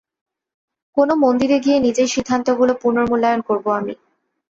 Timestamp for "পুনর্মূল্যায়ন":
2.83-3.41